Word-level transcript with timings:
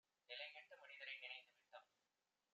நிலைகெட்ட 0.29 0.73
மனிதரை 0.81 1.15
நினைந்துவிட்டால் 1.17 1.87